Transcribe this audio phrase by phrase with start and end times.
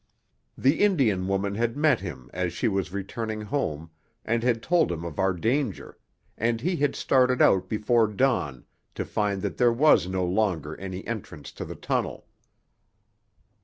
[0.57, 3.91] The Indian woman had met him as she was returning home,
[4.25, 5.95] and had told him of our danger,
[6.35, 11.05] and he had started out before dawn, to find that there was no longer any
[11.05, 12.25] entrance to the tunnel.